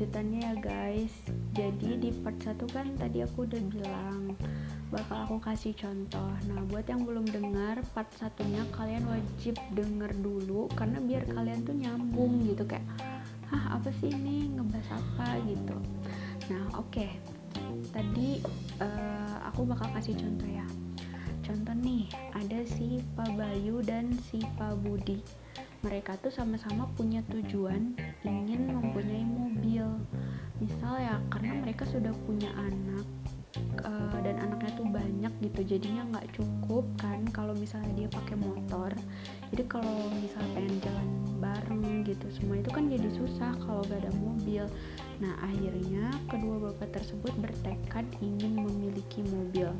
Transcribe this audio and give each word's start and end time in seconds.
lanjutannya 0.00 0.40
ya 0.40 0.54
guys. 0.64 1.12
Jadi 1.52 2.00
di 2.00 2.08
part 2.24 2.40
1 2.40 2.56
kan 2.72 2.88
tadi 2.96 3.20
aku 3.20 3.44
udah 3.44 3.60
bilang 3.68 4.32
bakal 4.88 5.28
aku 5.28 5.36
kasih 5.44 5.76
contoh. 5.76 6.32
Nah 6.48 6.64
buat 6.72 6.88
yang 6.88 7.04
belum 7.04 7.28
dengar 7.28 7.84
part 7.92 8.08
satunya 8.16 8.64
kalian 8.72 9.04
wajib 9.04 9.60
denger 9.76 10.08
dulu 10.24 10.72
karena 10.72 11.04
biar 11.04 11.28
kalian 11.28 11.60
tuh 11.68 11.76
nyambung 11.76 12.48
gitu 12.48 12.64
kayak 12.64 12.80
hah 13.52 13.76
apa 13.76 13.92
sih 14.00 14.08
ini? 14.08 14.48
Ngebahas 14.56 14.88
apa? 14.88 15.36
gitu. 15.44 15.76
Nah 16.48 16.64
oke. 16.80 16.96
Okay. 16.96 17.12
tadi 17.92 18.40
uh, 18.80 19.36
aku 19.52 19.68
bakal 19.68 19.84
kasih 20.00 20.16
contoh 20.16 20.48
ya. 20.48 20.64
Contoh 21.44 21.76
nih 21.76 22.08
ada 22.32 22.64
si 22.64 23.04
Pak 23.12 23.36
Bayu 23.36 23.84
dan 23.84 24.16
si 24.32 24.40
Pak 24.56 24.80
Budi 24.80 25.20
mereka 25.80 26.12
tuh 26.20 26.28
sama-sama 26.28 26.84
punya 26.92 27.24
tujuan 27.32 27.96
ingin 28.24 28.68
mempunyai 28.68 29.24
mobil. 29.24 29.86
Misal 30.60 31.00
ya 31.00 31.16
karena 31.32 31.56
mereka 31.64 31.88
sudah 31.88 32.12
punya 32.28 32.52
anak 32.52 33.06
uh, 33.80 34.18
dan 34.20 34.36
anaknya 34.44 34.70
tuh 34.76 34.84
banyak 34.84 35.32
gitu 35.40 35.60
jadinya 35.76 36.04
nggak 36.12 36.36
cukup 36.36 36.84
kan 37.00 37.24
kalau 37.32 37.56
misalnya 37.56 37.92
dia 37.96 38.08
pakai 38.12 38.36
motor. 38.36 38.92
Jadi 39.48 39.62
kalau 39.66 40.12
misalnya 40.20 40.52
pengen 40.52 40.76
jalan 40.84 41.08
bareng 41.40 42.04
gitu 42.04 42.26
semua 42.36 42.60
itu 42.60 42.68
kan 42.68 42.84
jadi 42.86 43.08
susah 43.16 43.50
kalau 43.64 43.80
gak 43.88 44.04
ada 44.04 44.12
mobil. 44.20 44.68
Nah 45.24 45.32
akhirnya 45.40 46.12
kedua 46.28 46.70
bapak 46.70 47.00
tersebut 47.00 47.32
bertekad 47.40 48.04
ingin 48.20 48.60
memiliki 48.60 49.24
mobil. 49.24 49.72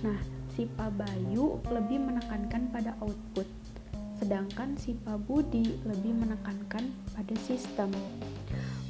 Nah 0.00 0.18
si 0.56 0.64
Pak 0.64 0.96
Bayu 0.96 1.60
lebih 1.68 1.98
menekankan 2.00 2.72
pada 2.72 2.96
output 3.04 3.46
sedangkan 4.24 4.72
si 4.80 4.96
Pak 5.04 5.28
Budi 5.28 5.84
lebih 5.84 6.16
menekankan 6.16 6.88
pada 7.12 7.36
sistem. 7.44 7.92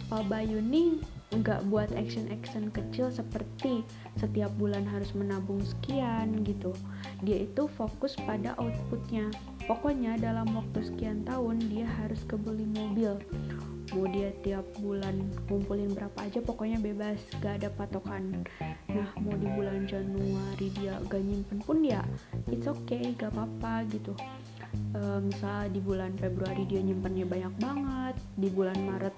Pak 0.06 0.30
Bayu 0.30 0.62
nih 0.62 1.02
nggak 1.34 1.66
buat 1.74 1.90
action-action 1.90 2.70
kecil 2.70 3.10
seperti 3.10 3.82
setiap 4.14 4.54
bulan 4.54 4.86
harus 4.86 5.10
menabung 5.10 5.58
sekian 5.66 6.46
gitu. 6.46 6.70
Dia 7.26 7.50
itu 7.50 7.66
fokus 7.66 8.14
pada 8.14 8.54
outputnya. 8.62 9.26
Pokoknya 9.66 10.14
dalam 10.22 10.54
waktu 10.54 10.86
sekian 10.86 11.26
tahun 11.26 11.58
dia 11.66 11.90
harus 11.98 12.22
kebeli 12.30 12.70
mobil. 12.70 13.18
Mau 13.90 14.06
dia 14.06 14.30
tiap 14.46 14.62
bulan 14.78 15.18
ngumpulin 15.50 15.98
berapa 15.98 16.14
aja 16.30 16.38
pokoknya 16.46 16.78
bebas 16.78 17.18
gak 17.42 17.58
ada 17.58 17.74
patokan. 17.74 18.46
Nah 18.86 19.10
mau 19.18 19.34
di 19.34 19.50
bulan 19.50 19.82
Januari 19.90 20.70
dia 20.78 20.94
gak 21.10 21.26
nyimpen 21.26 21.58
pun 21.58 21.82
ya 21.82 22.06
it's 22.54 22.70
okay 22.70 23.18
gak 23.18 23.34
apa-apa 23.34 23.82
gitu 23.90 24.14
e, 24.74 25.00
misal 25.22 25.70
di 25.70 25.80
bulan 25.80 26.12
Februari 26.18 26.66
dia 26.66 26.82
nyimpennya 26.82 27.24
banyak 27.24 27.54
banget 27.62 28.14
di 28.34 28.48
bulan 28.50 28.76
Maret 28.82 29.14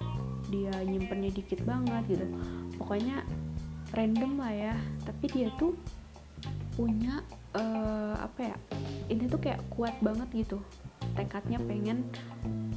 dia 0.47 0.73
nyimpennya 0.83 1.31
dikit 1.35 1.59
banget 1.67 2.03
gitu. 2.07 2.27
Pokoknya 2.79 3.23
random 3.91 4.39
lah 4.39 4.53
ya. 4.53 4.75
Tapi 5.03 5.25
dia 5.31 5.49
tuh 5.59 5.75
punya 6.77 7.25
uh, 7.57 8.13
apa 8.21 8.53
ya 8.53 8.55
ini 9.09 9.25
tuh 9.25 9.41
kayak 9.41 9.59
kuat 9.73 9.97
banget 9.99 10.45
gitu. 10.45 10.61
Tekadnya 11.17 11.57
pengen 11.65 12.05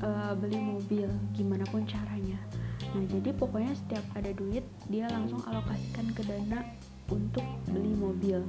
uh, 0.01 0.33
beli 0.33 0.57
mobil 0.57 1.09
gimana 1.37 1.69
pun 1.69 1.85
caranya. 1.85 2.41
Nah 2.97 3.05
jadi 3.07 3.31
pokoknya 3.37 3.77
setiap 3.77 4.05
ada 4.17 4.33
duit 4.33 4.65
dia 4.89 5.07
langsung 5.13 5.45
alokasikan 5.47 6.11
ke 6.17 6.25
dana 6.25 6.65
untuk 7.13 7.45
beli 7.69 7.93
mobil. 7.95 8.41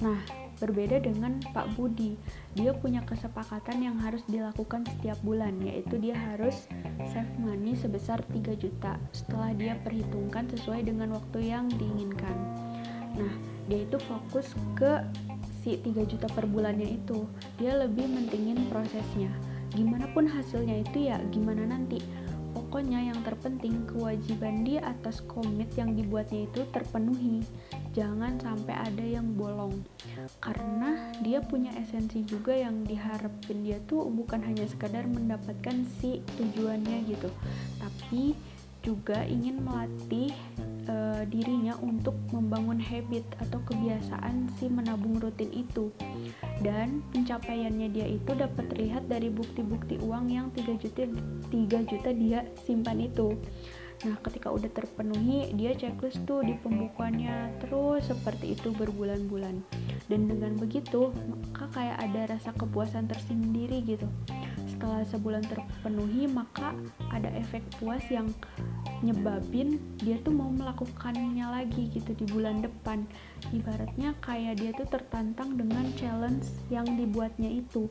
Nah 0.00 0.41
Berbeda 0.62 1.02
dengan 1.02 1.42
Pak 1.50 1.74
Budi, 1.74 2.14
dia 2.54 2.70
punya 2.70 3.02
kesepakatan 3.02 3.82
yang 3.82 3.98
harus 3.98 4.22
dilakukan 4.30 4.86
setiap 4.86 5.18
bulan, 5.26 5.58
yaitu 5.58 5.98
dia 5.98 6.14
harus 6.14 6.70
save 7.10 7.34
money 7.42 7.74
sebesar 7.74 8.22
3 8.30 8.54
juta 8.54 8.94
setelah 9.10 9.50
dia 9.58 9.74
perhitungkan 9.82 10.46
sesuai 10.54 10.86
dengan 10.86 11.18
waktu 11.18 11.50
yang 11.50 11.66
diinginkan. 11.66 12.36
Nah, 13.18 13.34
dia 13.66 13.82
itu 13.82 13.98
fokus 14.06 14.54
ke 14.78 15.02
si 15.66 15.82
3 15.82 16.06
juta 16.06 16.30
per 16.30 16.46
bulannya 16.46 16.94
itu. 16.94 17.26
Dia 17.58 17.82
lebih 17.82 18.06
mentingin 18.06 18.70
prosesnya. 18.70 19.34
Gimana 19.74 20.06
pun 20.14 20.30
hasilnya 20.30 20.86
itu 20.86 21.10
ya 21.10 21.18
gimana 21.34 21.66
nanti. 21.66 21.98
Pokoknya 22.72 23.12
yang 23.12 23.20
terpenting 23.20 23.84
kewajiban 23.84 24.64
dia 24.64 24.80
atas 24.80 25.20
komit 25.28 25.68
yang 25.76 25.92
dibuatnya 25.92 26.48
itu 26.48 26.64
terpenuhi. 26.72 27.44
Jangan 27.92 28.40
sampai 28.40 28.72
ada 28.72 29.04
yang 29.04 29.36
bolong. 29.36 29.84
Karena 30.40 31.12
dia 31.20 31.44
punya 31.44 31.68
esensi 31.76 32.24
juga 32.24 32.56
yang 32.56 32.80
diharapin 32.88 33.60
dia 33.60 33.76
tuh 33.84 34.08
bukan 34.08 34.40
hanya 34.40 34.64
sekadar 34.64 35.04
mendapatkan 35.04 35.84
si 36.00 36.24
tujuannya 36.40 37.12
gitu. 37.12 37.28
Tapi 37.76 38.32
juga 38.82 39.22
ingin 39.24 39.62
melatih 39.62 40.34
uh, 40.90 41.22
dirinya 41.30 41.78
untuk 41.80 42.18
membangun 42.34 42.82
habit 42.82 43.22
atau 43.38 43.62
kebiasaan 43.66 44.50
si 44.58 44.66
menabung 44.66 45.22
rutin 45.22 45.50
itu 45.54 45.94
dan 46.60 47.02
pencapaiannya 47.14 47.88
dia 47.94 48.06
itu 48.06 48.34
dapat 48.34 48.66
terlihat 48.74 49.06
dari 49.06 49.30
bukti-bukti 49.30 50.02
uang 50.02 50.26
yang 50.30 50.46
3 50.54 50.82
juta 50.82 51.02
3 51.06 51.90
juta 51.90 52.10
dia 52.10 52.42
simpan 52.66 52.98
itu 53.02 53.38
Nah, 54.02 54.18
ketika 54.18 54.50
udah 54.50 54.66
terpenuhi, 54.74 55.54
dia 55.54 55.78
checklist 55.78 56.26
tuh 56.26 56.42
di 56.42 56.58
pembukuannya 56.58 57.54
terus 57.62 58.10
seperti 58.10 58.58
itu 58.58 58.74
berbulan-bulan. 58.74 59.62
Dan 60.10 60.26
dengan 60.26 60.58
begitu, 60.58 61.14
maka 61.14 61.70
kayak 61.70 61.98
ada 62.10 62.34
rasa 62.34 62.50
kepuasan 62.58 63.06
tersendiri 63.06 63.78
gitu. 63.86 64.10
Setelah 64.82 65.06
sebulan 65.14 65.46
terpenuhi, 65.46 66.26
maka 66.26 66.74
ada 67.14 67.30
efek 67.38 67.62
puas 67.78 68.02
yang 68.10 68.26
nyebabin 69.06 69.78
dia 70.02 70.18
tuh 70.26 70.34
mau 70.34 70.50
melakukannya 70.50 71.46
lagi 71.46 71.86
gitu 71.94 72.10
di 72.18 72.26
bulan 72.26 72.66
depan. 72.66 73.06
Ibaratnya 73.54 74.10
kayak 74.18 74.58
dia 74.58 74.74
tuh 74.74 74.90
tertantang 74.90 75.54
dengan 75.54 75.86
challenge 75.94 76.50
yang 76.66 76.82
dibuatnya 76.98 77.62
itu. 77.62 77.86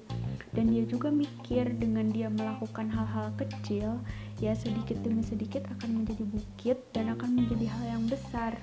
Dan 0.51 0.75
dia 0.75 0.83
juga 0.83 1.07
mikir 1.07 1.79
dengan 1.79 2.11
dia 2.11 2.27
melakukan 2.27 2.91
hal-hal 2.91 3.31
kecil 3.39 3.95
ya 4.43 4.51
sedikit 4.51 4.99
demi 4.99 5.23
sedikit 5.23 5.63
akan 5.79 6.03
menjadi 6.03 6.27
bukit 6.27 6.75
dan 6.91 7.07
akan 7.15 7.39
menjadi 7.39 7.71
hal 7.71 7.83
yang 7.87 8.03
besar. 8.11 8.59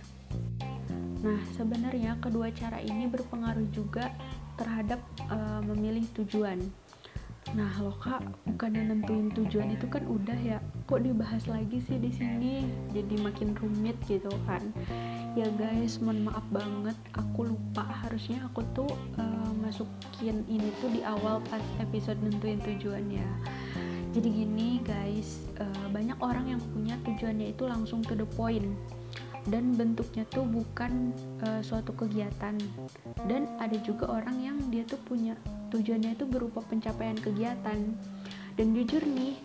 Nah, 1.24 1.40
sebenarnya 1.56 2.20
kedua 2.20 2.52
cara 2.52 2.76
ini 2.76 3.08
berpengaruh 3.08 3.72
juga 3.72 4.12
terhadap 4.60 5.00
uh, 5.32 5.64
memilih 5.64 6.04
tujuan. 6.12 6.60
Nah, 7.56 7.72
lo 7.80 7.96
kak, 7.96 8.20
bukannya 8.44 8.92
nentuin 8.92 9.32
tujuan 9.32 9.72
itu 9.72 9.88
kan 9.88 10.04
udah 10.04 10.36
ya, 10.40 10.58
kok 10.84 11.00
dibahas 11.00 11.48
lagi 11.48 11.80
sih 11.80 11.96
di 11.96 12.12
sini? 12.12 12.68
Jadi 12.92 13.14
makin 13.24 13.56
rumit 13.56 13.96
gitu 14.04 14.28
kan. 14.44 14.60
Ya 15.32 15.48
guys, 15.56 15.96
mohon 16.02 16.28
maaf 16.28 16.44
banget, 16.52 16.96
aku 17.16 17.48
lupa. 17.48 17.84
Harusnya 18.04 18.44
aku 18.48 18.60
tuh 18.76 18.90
uh, 19.16 19.52
masukin 19.64 20.44
ini 20.48 20.72
tuh 20.80 20.88
di 20.92 21.04
awal 21.04 21.44
pas 21.52 21.62
episode 21.80 22.16
nentuin 22.24 22.56
tujuan 22.64 23.04
ya 23.12 23.28
jadi 24.16 24.28
gini 24.32 24.80
guys 24.82 25.44
uh, 25.60 25.86
banyak 25.92 26.16
orang 26.18 26.56
yang 26.56 26.62
punya 26.72 26.96
tujuannya 27.04 27.52
itu 27.52 27.68
langsung 27.68 28.00
to 28.00 28.16
the 28.16 28.24
point 28.34 28.64
dan 29.48 29.74
bentuknya 29.74 30.24
tuh 30.28 30.44
bukan 30.44 31.12
uh, 31.44 31.60
suatu 31.64 31.92
kegiatan. 31.96 32.54
Dan 33.24 33.48
ada 33.56 33.76
juga 33.80 34.08
orang 34.20 34.36
yang 34.40 34.56
dia 34.68 34.84
tuh 34.84 35.00
punya 35.04 35.34
tujuannya 35.72 36.16
itu 36.16 36.24
berupa 36.28 36.60
pencapaian 36.64 37.16
kegiatan. 37.16 37.96
Dan 38.58 38.66
jujur 38.74 39.00
nih 39.02 39.38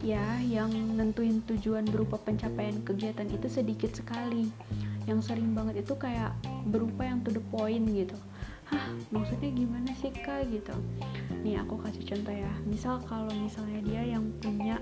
ya 0.00 0.40
yang 0.40 0.72
nentuin 0.96 1.44
tujuan 1.44 1.84
berupa 1.88 2.16
pencapaian 2.20 2.80
kegiatan 2.84 3.28
itu 3.28 3.46
sedikit 3.48 3.92
sekali. 3.92 4.48
Yang 5.04 5.32
sering 5.32 5.52
banget 5.52 5.84
itu 5.84 5.94
kayak 5.96 6.32
berupa 6.68 7.04
yang 7.04 7.20
to 7.20 7.32
the 7.32 7.42
point 7.52 7.84
gitu. 7.92 8.16
Hah 8.70 8.94
maksudnya 9.10 9.50
gimana 9.50 9.90
sih 9.98 10.14
kak? 10.14 10.46
Gitu. 10.46 10.72
Nih 11.42 11.58
aku 11.58 11.74
kasih 11.82 12.06
contoh 12.06 12.34
ya. 12.34 12.52
Misal 12.64 13.02
kalau 13.04 13.32
misalnya 13.34 13.82
dia 13.82 14.02
yang 14.06 14.30
punya 14.38 14.78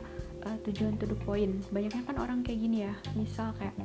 uh, 0.49 0.57
tujuan 0.65 0.97
to 0.97 1.05
the 1.05 1.19
point. 1.29 1.61
Banyaknya 1.69 2.03
kan 2.09 2.17
orang 2.17 2.41
kayak 2.41 2.65
gini 2.65 2.89
ya. 2.89 2.95
Misal 3.13 3.53
kayak 3.61 3.77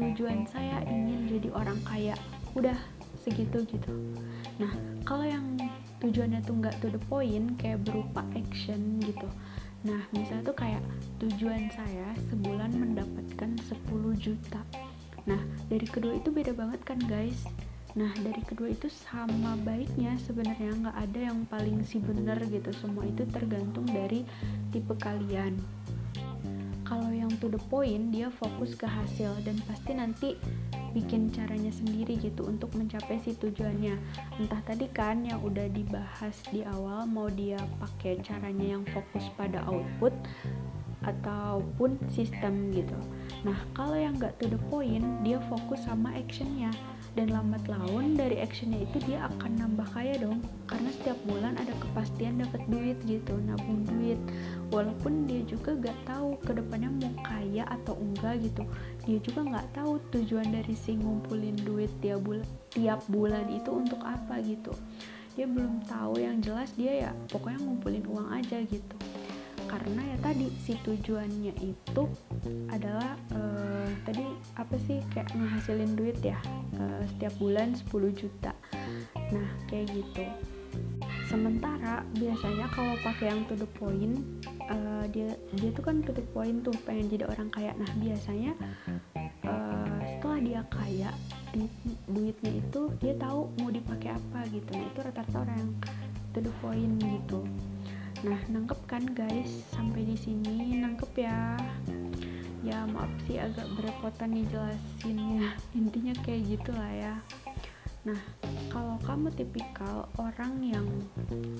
tujuan 0.00 0.48
saya 0.48 0.80
ingin 0.88 1.28
jadi 1.28 1.48
orang 1.52 1.76
kaya. 1.84 2.16
Udah 2.56 2.76
segitu 3.20 3.60
gitu. 3.68 3.92
Nah 4.56 4.72
kalau 5.04 5.28
yang 5.28 5.44
tujuannya 6.00 6.40
tuh 6.44 6.54
nggak 6.56 6.76
to 6.80 6.88
the 6.88 7.02
point 7.10 7.58
kayak 7.60 7.84
berupa 7.84 8.24
action 8.32 8.96
gitu. 9.04 9.28
Nah 9.84 10.00
misalnya 10.14 10.50
tuh 10.50 10.56
kayak 10.56 10.82
tujuan 11.20 11.68
saya 11.74 12.08
sebulan 12.32 12.72
mendapatkan 12.72 13.50
10 13.60 14.16
juta. 14.16 14.60
Nah 15.26 15.40
dari 15.68 15.84
kedua 15.84 16.16
itu 16.16 16.30
beda 16.32 16.54
banget 16.54 16.80
kan 16.86 17.02
guys? 17.04 17.44
Nah 17.96 18.12
dari 18.20 18.44
kedua 18.44 18.70
itu 18.70 18.86
sama 18.92 19.58
baiknya. 19.64 20.14
Sebenarnya 20.22 20.70
nggak 20.86 20.96
ada 20.96 21.20
yang 21.32 21.42
paling 21.50 21.82
si 21.82 21.98
bener 21.98 22.38
gitu. 22.46 22.70
Semua 22.78 23.08
itu 23.08 23.26
tergantung 23.26 23.88
dari 23.88 24.22
tipe 24.70 24.94
kalian. 25.00 25.58
Yang 27.36 27.52
to 27.52 27.60
the 27.60 27.64
point 27.68 28.16
dia 28.16 28.32
fokus 28.32 28.72
ke 28.80 28.88
hasil 28.88 29.28
dan 29.44 29.60
pasti 29.68 29.92
nanti 29.92 30.40
bikin 30.96 31.28
caranya 31.28 31.68
sendiri 31.68 32.16
gitu 32.16 32.48
untuk 32.48 32.72
mencapai 32.72 33.20
si 33.20 33.36
tujuannya. 33.36 33.92
Entah 34.40 34.64
tadi 34.64 34.88
kan 34.88 35.20
yang 35.20 35.44
udah 35.44 35.68
dibahas 35.68 36.32
di 36.48 36.64
awal 36.64 37.04
mau 37.04 37.28
dia 37.28 37.60
pakai 37.76 38.24
caranya 38.24 38.80
yang 38.80 38.88
fokus 38.88 39.28
pada 39.36 39.60
output 39.68 40.16
ataupun 41.04 42.00
sistem 42.08 42.72
gitu. 42.72 42.96
Nah 43.42 43.58
kalau 43.76 43.98
yang 43.98 44.16
nggak 44.16 44.38
to 44.40 44.48
the 44.48 44.60
point 44.72 45.04
dia 45.26 45.42
fokus 45.50 45.84
sama 45.84 46.14
actionnya. 46.14 46.70
Dan 47.16 47.32
lambat 47.32 47.64
laun 47.64 48.12
dari 48.12 48.44
actionnya 48.44 48.84
itu 48.84 49.00
dia 49.08 49.24
akan 49.24 49.56
nambah 49.56 49.88
kaya 49.96 50.20
dong. 50.20 50.44
Karena 50.68 50.92
setiap 50.92 51.16
bulan 51.24 51.56
ada 51.56 51.72
kepastian 51.80 52.44
dapat 52.44 52.60
duit 52.68 53.00
gitu 53.08 53.40
nabung 53.40 53.88
duit. 53.88 54.20
Walaupun 54.68 55.24
dia 55.24 55.40
juga 55.48 55.72
gak 55.80 55.96
tahu 56.04 56.36
ke 56.44 56.52
depannya 56.52 56.92
mau 56.92 57.08
kaya 57.24 57.64
atau 57.72 57.96
enggak 57.96 58.44
gitu. 58.44 58.68
Dia 59.08 59.18
juga 59.24 59.48
nggak 59.48 59.80
tahu 59.80 59.96
tujuan 60.12 60.52
dari 60.52 60.76
si 60.76 60.92
ngumpulin 60.92 61.56
duit 61.64 61.88
tiap 62.04 62.20
bulan 62.20 62.44
tiap 62.76 63.00
bulan 63.08 63.48
itu 63.48 63.70
untuk 63.72 64.04
apa 64.04 64.36
gitu. 64.44 64.76
Dia 65.40 65.48
belum 65.48 65.88
tahu 65.88 66.20
yang 66.20 66.44
jelas 66.44 66.68
dia 66.76 67.08
ya 67.08 67.10
pokoknya 67.32 67.64
ngumpulin 67.64 68.04
uang 68.08 68.28
aja 68.28 68.60
gitu 68.60 68.96
karena 69.66 70.02
ya 70.14 70.16
tadi 70.22 70.46
si 70.62 70.78
tujuannya 70.80 71.54
itu 71.60 72.02
adalah 72.70 73.18
uh, 73.34 73.88
tadi 74.06 74.22
apa 74.54 74.76
sih 74.86 75.02
kayak 75.12 75.34
ngehasilin 75.34 75.92
duit 75.98 76.18
ya 76.22 76.38
uh, 76.78 77.02
setiap 77.14 77.34
bulan 77.42 77.74
10 77.74 77.92
juta. 78.14 78.54
Nah 79.34 79.48
kayak 79.66 79.90
gitu. 79.92 80.24
Sementara 81.26 82.06
biasanya 82.14 82.70
kalau 82.70 82.94
pakai 83.02 83.34
yang 83.34 83.42
to 83.50 83.58
the 83.58 83.66
point 83.74 84.22
uh, 84.70 85.04
dia 85.10 85.34
dia 85.58 85.70
tuh 85.74 85.82
kan 85.82 85.98
to 86.06 86.14
the 86.14 86.22
point 86.30 86.62
tuh 86.62 86.74
pengen 86.86 87.10
jadi 87.10 87.26
orang 87.26 87.50
kaya. 87.50 87.74
Nah 87.74 87.90
biasanya 87.98 88.54
uh, 89.42 89.98
setelah 90.06 90.38
dia 90.38 90.60
kaya 90.70 91.10
duit, 91.50 91.72
duitnya 92.06 92.52
itu 92.62 92.82
dia 93.02 93.14
tahu 93.18 93.50
mau 93.58 93.70
dipakai 93.74 94.14
apa 94.14 94.46
gitu. 94.54 94.70
Nah 94.70 94.86
itu 94.86 94.98
rata-rata 95.02 95.36
orang 95.42 95.56
yang 95.58 95.72
to 96.30 96.38
the 96.44 96.52
point 96.62 96.94
gitu. 97.02 97.42
Nah, 98.24 98.40
nangkep 98.48 98.75
kan 98.86 99.02
guys? 99.18 99.66
Sampai 99.74 100.06
di 100.06 100.14
sini 100.14 100.78
nangkep 100.78 101.12
ya. 101.18 101.58
Ya 102.62 102.86
maaf 102.86 103.10
sih 103.26 103.34
agak 103.34 103.66
berepotan 103.74 104.30
nih 104.30 104.46
jelasinnya. 104.46 105.58
Intinya 105.78 106.14
kayak 106.22 106.46
gitulah 106.46 106.92
ya. 106.94 107.14
Nah, 108.06 108.22
kalau 108.70 108.94
kamu 109.02 109.34
tipikal 109.34 110.06
orang 110.22 110.62
yang 110.62 110.86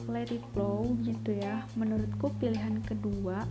let 0.06 0.31
it 0.31 0.43
flow 0.55 0.87
gitu 1.02 1.34
ya, 1.34 1.67
menurutku 1.75 2.31
pilihan 2.38 2.78
kedua 2.87 3.43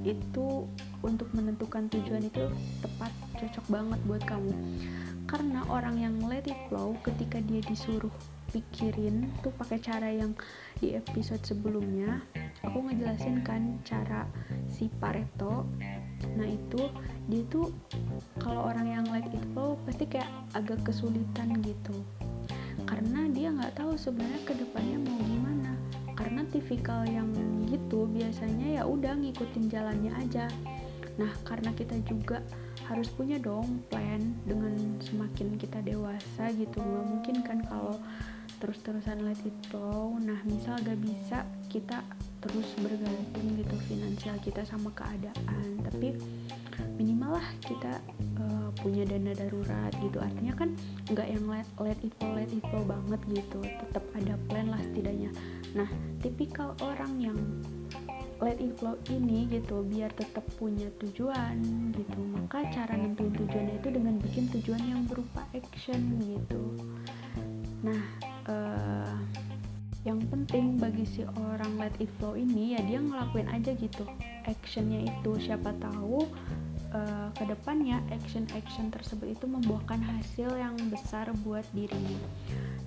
itu 0.00 0.64
untuk 1.04 1.28
menentukan 1.36 1.92
tujuan 1.92 2.24
itu 2.24 2.48
tepat 2.80 3.12
cocok 3.36 3.64
banget 3.68 4.00
buat 4.08 4.24
kamu. 4.24 4.52
Karena 5.28 5.60
orang 5.68 6.00
yang 6.00 6.16
let 6.24 6.48
it 6.48 6.56
flow 6.72 6.96
ketika 7.04 7.44
dia 7.44 7.60
disuruh 7.68 8.12
pikirin 8.48 9.28
tuh 9.44 9.52
pakai 9.60 9.76
cara 9.76 10.08
yang 10.08 10.32
di 10.80 10.96
episode 10.96 11.44
sebelumnya 11.44 12.24
aku 12.64 12.78
ngejelasin 12.86 13.40
kan 13.40 13.80
cara 13.86 14.28
si 14.68 14.92
Pareto. 15.00 15.64
Nah 16.36 16.48
itu 16.48 16.92
dia 17.30 17.42
tuh 17.48 17.72
kalau 18.36 18.68
orang 18.68 18.88
yang 18.90 19.04
let 19.08 19.24
it 19.32 19.44
flow 19.52 19.80
pasti 19.88 20.04
kayak 20.04 20.28
agak 20.52 20.80
kesulitan 20.84 21.56
gitu. 21.64 21.96
Karena 22.84 23.30
dia 23.30 23.54
nggak 23.54 23.78
tahu 23.80 23.94
sebenarnya 23.96 24.42
ke 24.44 24.54
depannya 24.58 24.98
mau 25.00 25.20
gimana. 25.24 25.72
Karena 26.18 26.44
tipikal 26.52 27.06
yang 27.08 27.32
gitu 27.70 28.04
biasanya 28.10 28.80
ya 28.80 28.82
udah 28.84 29.16
ngikutin 29.16 29.70
jalannya 29.72 30.12
aja. 30.20 30.50
Nah 31.16 31.32
karena 31.46 31.72
kita 31.72 31.96
juga 32.04 32.44
harus 32.90 33.06
punya 33.14 33.38
dong 33.38 33.86
plan 33.86 34.34
dengan 34.44 34.74
semakin 35.00 35.56
kita 35.56 35.80
dewasa 35.80 36.50
gitu. 36.58 36.82
Nggak 36.82 37.06
mungkin 37.06 37.36
kan 37.46 37.58
kalau 37.64 37.96
terus-terusan 38.60 39.24
let 39.24 39.40
it 39.42 39.56
flow 39.72 40.14
nah 40.20 40.38
misal 40.44 40.76
gak 40.84 41.00
bisa 41.00 41.48
kita 41.72 42.04
terus 42.40 42.68
bergantung 42.80 43.46
gitu 43.60 43.76
finansial 43.86 44.36
kita 44.40 44.64
sama 44.64 44.88
keadaan. 44.96 45.84
Tapi 45.84 46.16
minimal 46.96 47.36
lah 47.36 47.48
kita 47.60 48.00
uh, 48.40 48.68
punya 48.80 49.04
dana 49.04 49.36
darurat 49.36 49.92
gitu. 50.00 50.18
Artinya 50.18 50.56
kan 50.56 50.72
nggak 51.12 51.28
yang 51.28 51.44
let, 51.46 51.68
let 51.76 52.00
it 52.00 52.12
flow 52.16 52.32
let 52.32 52.50
it 52.50 52.64
flow 52.72 52.84
banget 52.88 53.20
gitu. 53.28 53.60
Tetap 53.60 54.04
ada 54.16 54.34
plan 54.48 54.72
lah 54.72 54.80
setidaknya. 54.80 55.30
Nah 55.76 55.88
tipikal 56.24 56.72
orang 56.80 57.12
yang 57.20 57.38
let 58.40 58.56
it 58.56 58.72
flow 58.80 58.96
ini 59.12 59.44
gitu 59.52 59.84
biar 59.84 60.08
tetap 60.16 60.44
punya 60.56 60.88
tujuan 60.96 61.60
gitu. 61.92 62.20
Maka 62.24 62.64
cara 62.72 62.96
nentuin 62.96 63.36
tujuannya 63.36 63.84
itu 63.84 63.88
dengan 63.92 64.16
bikin 64.16 64.48
tujuan 64.48 64.80
yang 64.88 65.04
berupa 65.04 65.44
action 65.52 66.16
gitu. 66.24 66.72
Nah 67.84 68.00
uh, 68.50 69.14
yang 70.02 70.18
penting 70.26 70.74
bagi 70.80 71.06
si 71.06 71.22
orang 71.22 71.78
let 71.78 71.94
it 72.02 72.10
flow 72.18 72.34
ini 72.34 72.74
ya 72.74 72.80
dia 72.82 72.98
ngelakuin 72.98 73.46
aja 73.46 73.70
gitu. 73.78 74.02
Actionnya 74.48 75.06
itu 75.06 75.30
siapa 75.38 75.70
tahu 75.78 76.26
uh, 76.90 77.28
ke 77.38 77.44
depannya 77.46 78.02
action-action 78.10 78.90
tersebut 78.90 79.38
itu 79.38 79.46
membuahkan 79.46 80.02
hasil 80.02 80.50
yang 80.58 80.74
besar 80.90 81.30
buat 81.46 81.64
dirinya 81.74 82.18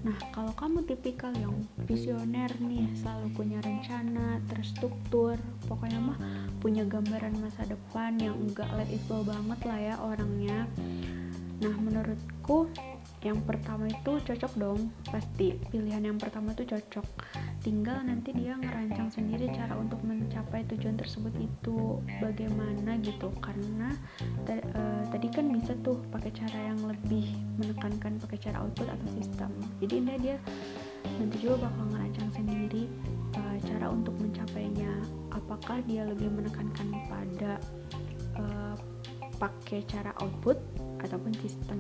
nah 0.04 0.20
kalau 0.36 0.52
kamu 0.60 0.84
tipikal 0.84 1.32
yang 1.32 1.56
visioner 1.88 2.52
nih 2.60 2.92
selalu 3.00 3.32
punya 3.40 3.64
rencana 3.64 4.44
terstruktur 4.52 5.40
pokoknya 5.72 6.00
mah 6.04 6.20
punya 6.60 6.84
gambaran 6.88 7.40
masa 7.40 7.64
depan 7.68 8.20
yang 8.20 8.36
enggak 8.40 8.68
let 8.76 8.88
it 8.92 9.00
flow 9.04 9.20
banget 9.20 9.60
lah 9.68 9.80
ya 9.84 9.96
orangnya. 10.00 10.64
Nah 11.60 11.76
menurutku 11.76 12.72
yang 13.24 13.40
pertama 13.48 13.88
itu 13.88 14.20
cocok 14.20 14.54
dong 14.60 14.92
pasti. 15.08 15.56
Pilihan 15.72 16.04
yang 16.04 16.20
pertama 16.20 16.52
itu 16.52 16.68
cocok. 16.68 17.08
Tinggal 17.64 18.04
nanti 18.04 18.36
dia 18.36 18.60
ngerancang 18.60 19.08
sendiri 19.08 19.48
cara 19.56 19.80
untuk 19.80 20.04
mencapai 20.04 20.68
tujuan 20.68 21.00
tersebut 21.00 21.32
itu 21.40 22.04
bagaimana 22.20 23.00
gitu. 23.00 23.32
Karena 23.40 23.96
uh, 24.52 25.04
tadi 25.08 25.28
kan 25.32 25.48
bisa 25.56 25.72
tuh 25.80 26.04
pakai 26.12 26.36
cara 26.36 26.76
yang 26.76 26.80
lebih 26.84 27.32
menekankan 27.56 28.20
pakai 28.20 28.38
cara 28.44 28.60
output 28.60 28.92
atau 28.92 29.08
sistem. 29.16 29.52
Jadi 29.80 29.94
ini 30.04 30.14
dia 30.20 30.38
nanti 31.20 31.40
juga 31.40 31.72
bakal 31.72 31.84
ngerancang 31.96 32.30
sendiri 32.36 32.92
uh, 33.40 33.58
cara 33.64 33.88
untuk 33.88 34.20
mencapainya. 34.20 34.92
Apakah 35.32 35.80
dia 35.88 36.04
lebih 36.04 36.28
menekankan 36.28 36.88
pada 37.08 37.58
uh, 38.36 38.76
pakai 39.40 39.82
cara 39.88 40.12
output 40.20 40.60
ataupun 41.04 41.32
sistem. 41.44 41.80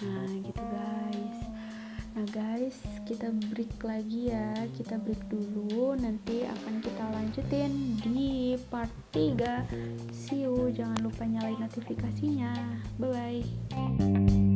Nah 0.00 0.30
gitu 0.40 0.62
guys. 0.62 1.38
Nah 2.14 2.26
guys 2.30 2.78
kita 3.04 3.34
break 3.50 3.74
lagi 3.82 4.30
ya. 4.30 4.54
Kita 4.72 4.96
break 5.02 5.26
dulu. 5.28 5.98
Nanti 5.98 6.46
akan 6.46 6.80
kita 6.80 7.04
lanjutin 7.10 7.98
di 8.00 8.54
part 8.70 8.90
3 9.12 9.66
see 10.14 10.46
you. 10.46 10.70
Jangan 10.70 11.02
lupa 11.02 11.26
nyalain 11.26 11.58
notifikasinya. 11.58 12.54
Bye 12.96 13.10
bye 13.10 14.53